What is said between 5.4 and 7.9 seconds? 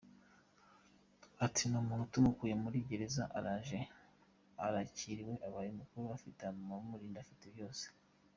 abaye mukuru, afite abamurinda, afite byose.